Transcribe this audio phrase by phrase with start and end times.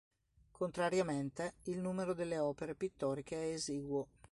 [0.49, 4.07] Contrariamente, il numero delle opere pittoriche è esiguo.